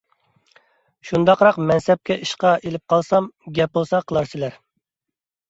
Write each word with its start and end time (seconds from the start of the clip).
شۇنداقراق 1.09 1.59
مەنسەپكە 1.71 2.17
ئىشقا 2.23 2.55
ئېلىپ 2.63 2.85
قالسام 2.95 3.29
گەپ 3.61 3.79
بولسا 3.79 4.03
قىلارسىلەر. 4.09 4.59